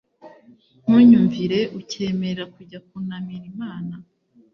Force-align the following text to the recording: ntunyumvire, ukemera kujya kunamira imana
ntunyumvire, 0.83 1.59
ukemera 1.79 2.43
kujya 2.53 2.79
kunamira 2.87 3.45
imana 3.53 3.95